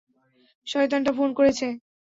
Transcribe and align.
শয়তানটা 0.67 1.11
ফোন 1.17 1.29
করেছে। 1.37 1.67